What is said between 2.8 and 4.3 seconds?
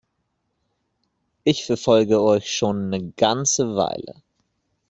'ne ganze Weile.